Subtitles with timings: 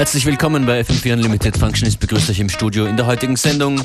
[0.00, 3.82] Herzlich willkommen bei FM4 Unlimited Functionist begrüßt euch im Studio in der heutigen Sendung.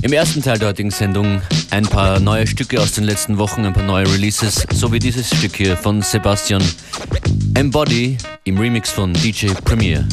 [0.00, 3.74] Im ersten Teil der heutigen Sendung ein paar neue Stücke aus den letzten Wochen, ein
[3.74, 6.62] paar neue Releases, sowie dieses Stück hier von Sebastian
[7.52, 10.08] Embody im Remix von DJ Premier.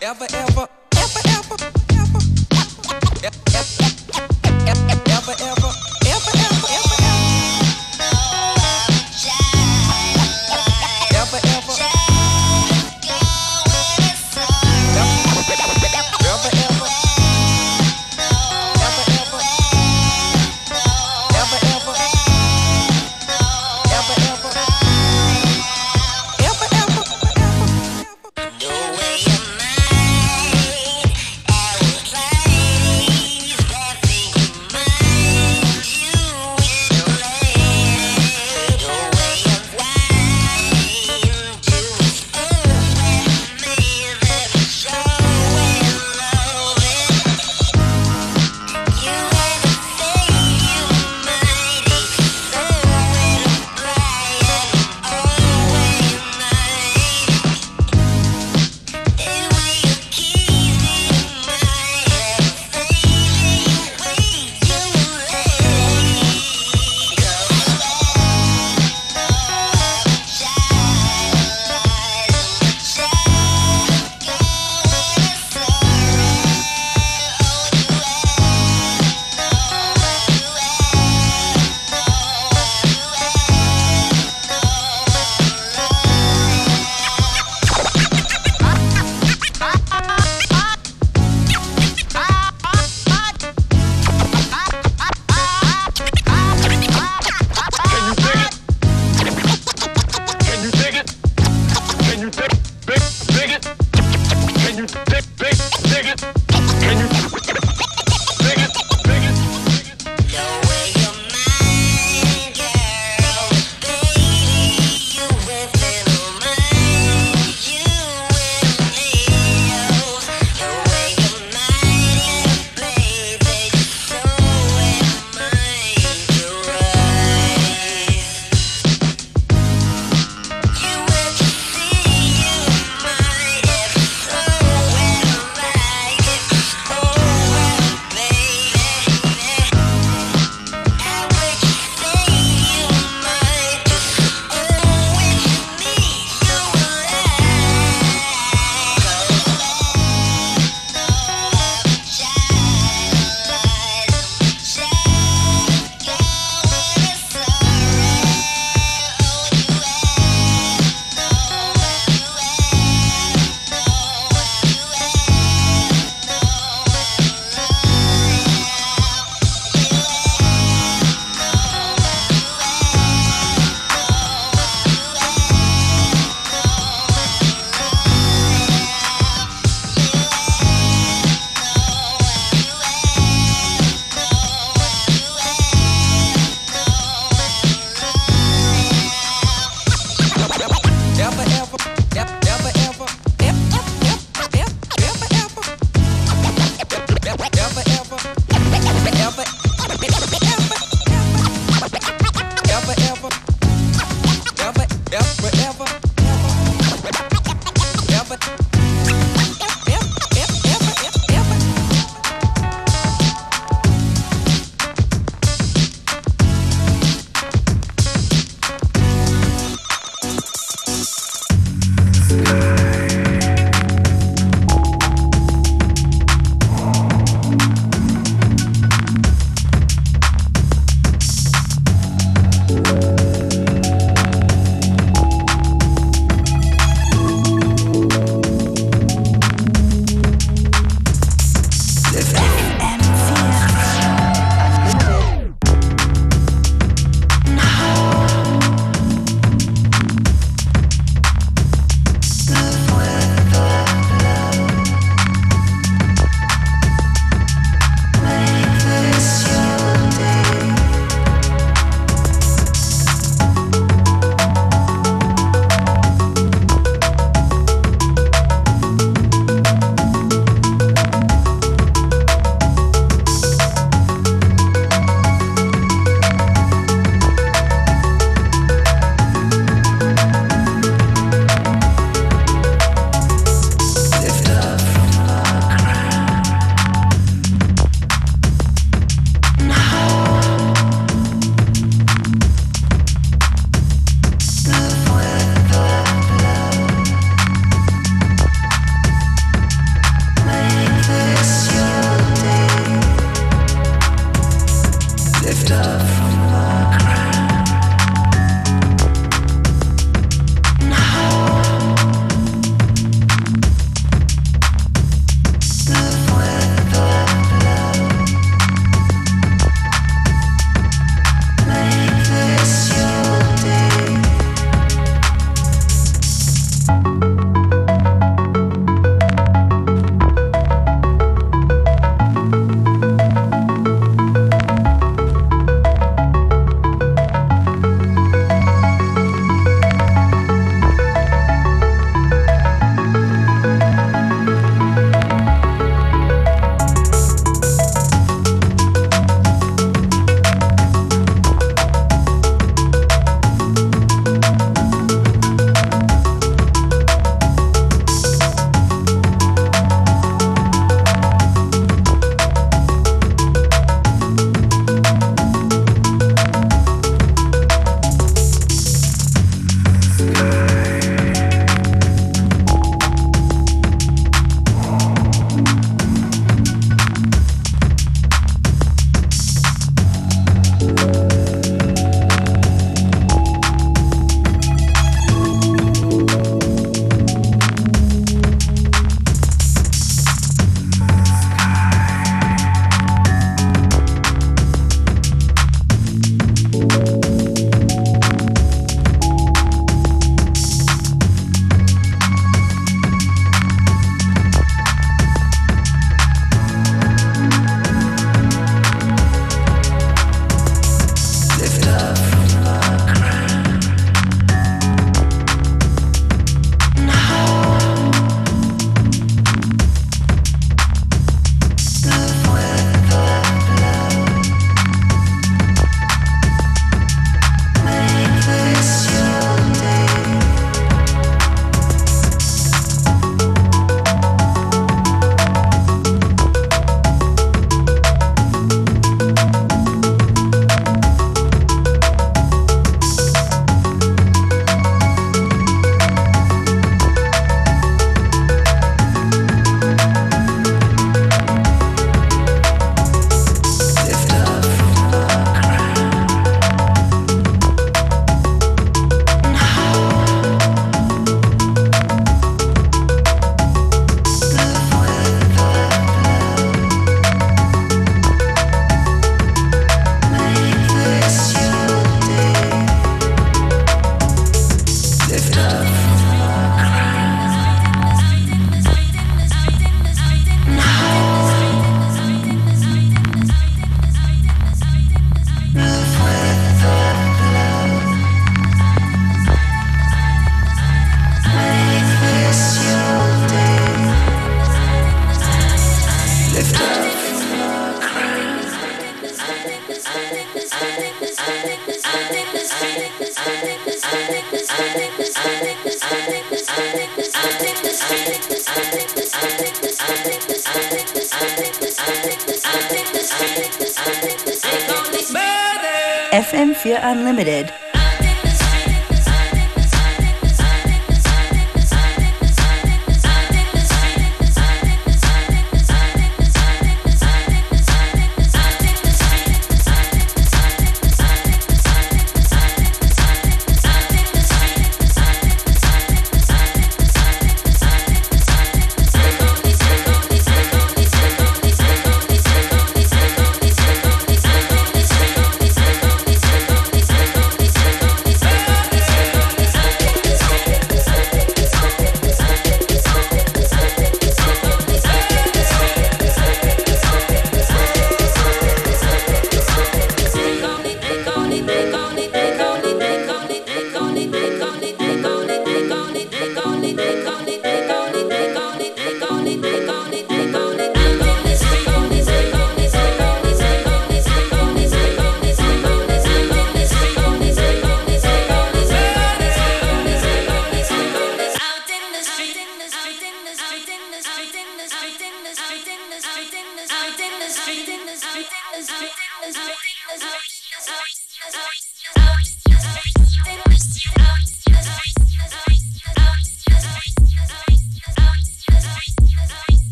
[0.00, 0.83] Ever, ever.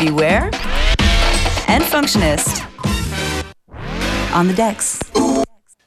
[0.00, 0.50] Beware
[1.66, 2.62] and Functionist
[4.34, 4.98] on the decks.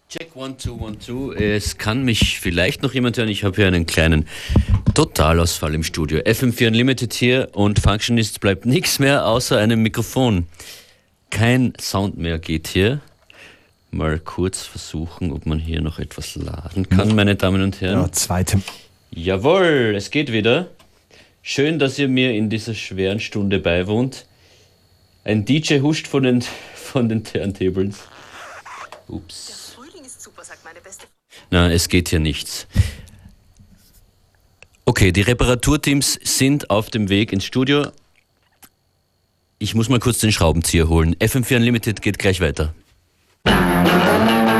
[0.08, 1.36] Check 1212.
[1.39, 3.30] Es kann mich vielleicht noch jemand hören.
[3.30, 4.28] Ich habe hier einen kleinen
[4.93, 6.19] Totalausfall im Studio.
[6.19, 10.45] FM4 Unlimited hier und Functionist bleibt nichts mehr außer einem Mikrofon.
[11.32, 13.02] Kein Sound mehr geht hier.
[13.89, 18.02] Mal kurz versuchen, ob man hier noch etwas laden kann, meine Damen und Herren.
[18.02, 18.62] Ja, zweite.
[19.10, 20.67] Jawohl, es geht wieder.
[21.46, 24.26] Schön, dass ihr mir in dieser schweren Stunde beiwohnt.
[25.26, 26.42] Ein DJ huscht von den,
[26.74, 27.98] von den Turntables.
[29.10, 29.76] Ups.
[30.18, 31.06] Super, sagt meine beste
[31.52, 32.66] Na, es geht hier nichts.
[34.86, 37.92] Okay, die Reparaturteams sind auf dem Weg ins Studio.
[39.60, 41.14] Ich muss mal kurz den Schraubenzieher holen.
[41.16, 42.74] FM4 Unlimited geht gleich weiter.
[43.46, 44.53] Musik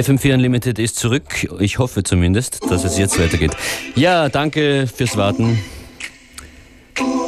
[0.00, 1.46] FM4 Unlimited ist zurück.
[1.58, 3.52] Ich hoffe zumindest, dass es jetzt weitergeht.
[3.94, 5.58] Ja, danke fürs Warten.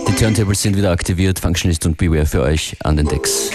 [0.09, 1.39] Die Turntables sind wieder aktiviert.
[1.39, 3.51] Functionist und Beware für euch an den Decks.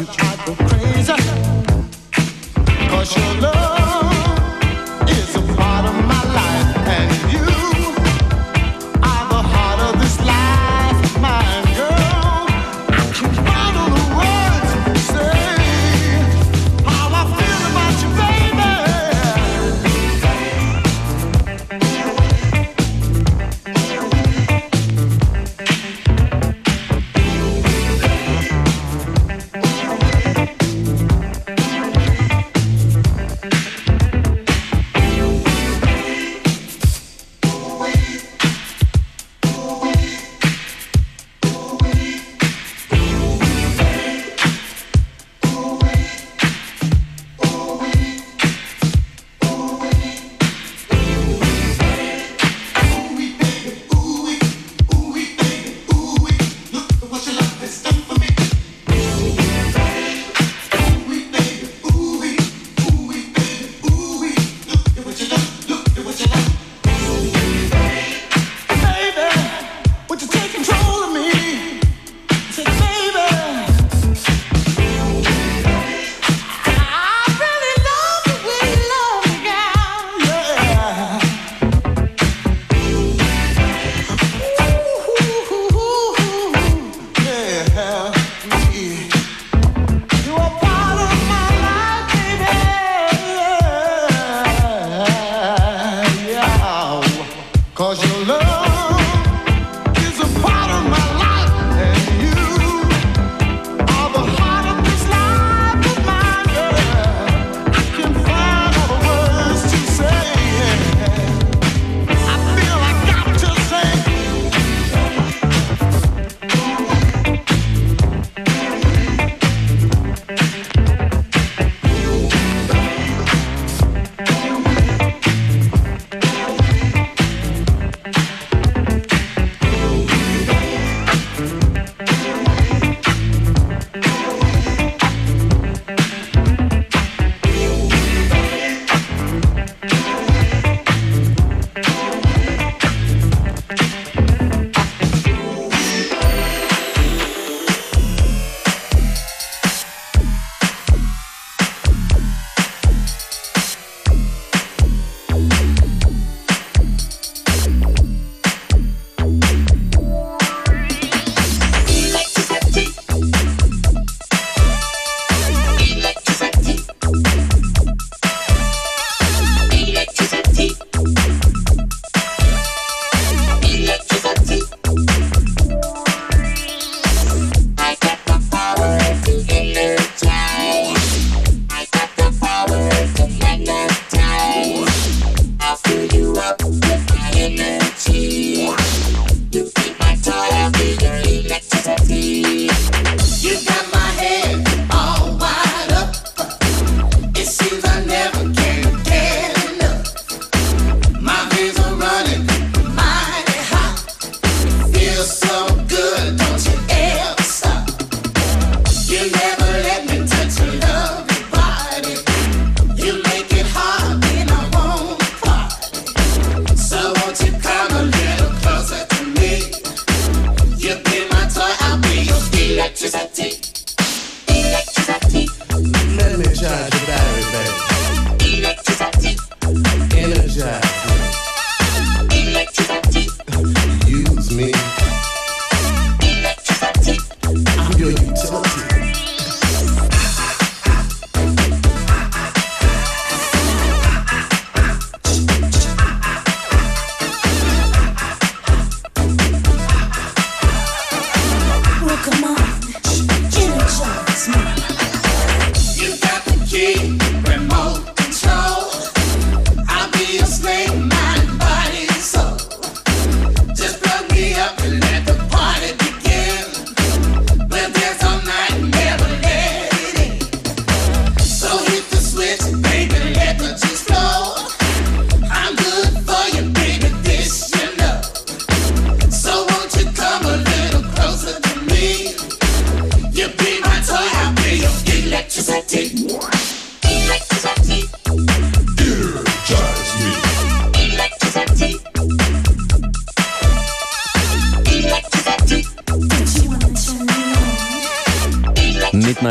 [0.00, 0.33] You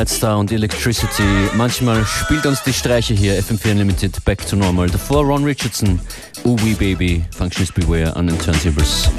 [0.04, 1.24] Nightstar und Electricity.
[1.56, 3.42] Manchmal spielt uns die Streiche hier.
[3.42, 4.90] FM4 Unlimited, Back to Normal.
[4.90, 5.98] Davor Ron Richardson,
[6.44, 9.10] Uwe Baby, Functions Beware an den Turntables.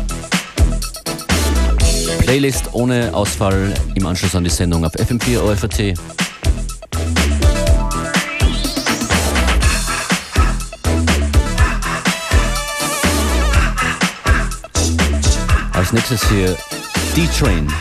[2.19, 5.95] Playlist ohne Ausfall im Anschluss an die Sendung auf FM4 OFAT.
[15.73, 16.55] Als nächstes hier
[17.17, 17.73] D-Train.